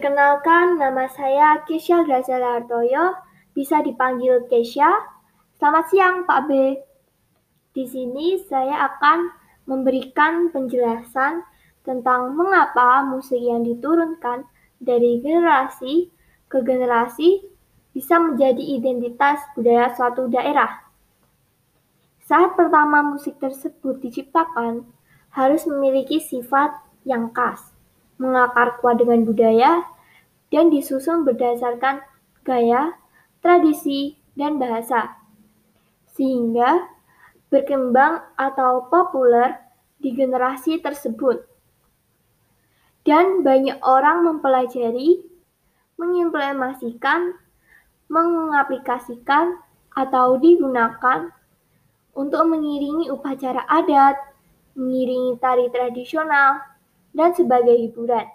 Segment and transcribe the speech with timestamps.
[0.00, 3.20] Perkenalkan, nama saya Kesha Graziela Artoyo,
[3.52, 4.88] bisa dipanggil Kesha.
[5.60, 6.72] Selamat siang, Pak B.
[7.76, 9.28] Di sini saya akan
[9.68, 11.44] memberikan penjelasan
[11.84, 14.48] tentang mengapa musik yang diturunkan
[14.80, 16.08] dari generasi
[16.48, 17.44] ke generasi
[17.92, 20.80] bisa menjadi identitas budaya suatu daerah.
[22.24, 24.80] Saat pertama musik tersebut diciptakan,
[25.36, 26.72] harus memiliki sifat
[27.04, 27.76] yang khas,
[28.20, 29.88] mengakar kuat dengan budaya,
[30.52, 32.04] dan disusun berdasarkan
[32.44, 32.92] gaya,
[33.40, 35.16] tradisi, dan bahasa,
[36.12, 36.84] sehingga
[37.48, 39.56] berkembang atau populer
[39.98, 41.48] di generasi tersebut.
[43.08, 45.24] Dan banyak orang mempelajari,
[45.96, 47.32] mengimplementasikan,
[48.12, 49.56] mengaplikasikan,
[49.90, 51.34] atau digunakan
[52.14, 54.16] untuk mengiringi upacara adat,
[54.78, 56.62] mengiringi tari tradisional,
[57.16, 58.26] dan sebagai hiburan.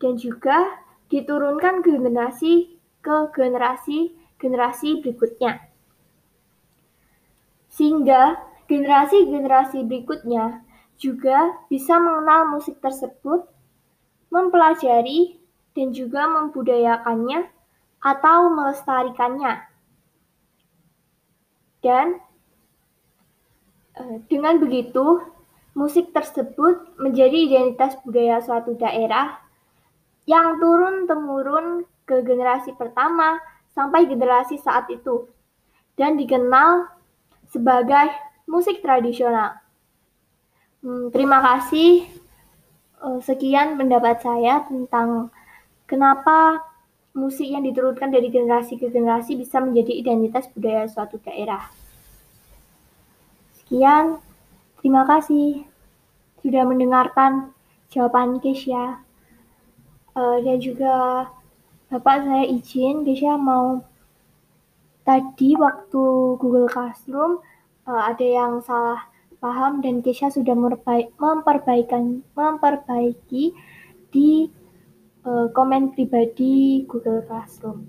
[0.00, 5.60] Dan juga diturunkan generasi ke generasi-generasi berikutnya.
[7.70, 8.38] Sehingga
[8.70, 10.64] generasi-generasi berikutnya
[10.96, 13.44] juga bisa mengenal musik tersebut,
[14.30, 15.42] mempelajari,
[15.74, 17.50] dan juga membudayakannya
[17.98, 19.66] atau melestarikannya.
[21.82, 22.22] Dan
[24.30, 25.20] dengan begitu,
[25.74, 29.42] musik tersebut menjadi identitas budaya suatu daerah
[30.24, 33.42] yang turun-temurun ke generasi pertama
[33.74, 35.28] sampai generasi saat itu
[35.98, 36.88] dan dikenal
[37.50, 38.10] sebagai
[38.46, 39.58] musik tradisional.
[40.80, 42.06] Hmm, terima kasih.
[43.20, 45.28] Sekian pendapat saya tentang
[45.84, 46.64] kenapa
[47.12, 51.68] musik yang diturunkan dari generasi ke generasi bisa menjadi identitas budaya suatu daerah.
[53.60, 54.18] Sekian,
[54.84, 55.64] terima kasih
[56.44, 57.56] sudah mendengarkan
[57.88, 59.00] jawaban Kesha.
[60.12, 61.26] Uh, dan juga
[61.88, 63.80] Bapak saya izin, Kesha mau
[65.08, 66.04] tadi waktu
[66.36, 67.40] Google Classroom
[67.88, 69.08] uh, ada yang salah
[69.40, 73.56] paham dan Kesha sudah memperbaikan memperbaiki
[74.12, 74.52] di
[75.24, 77.88] uh, komen pribadi Google Classroom.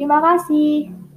[0.00, 1.11] Terima kasih.